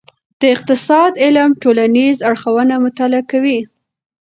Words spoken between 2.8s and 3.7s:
مطالعه کوي.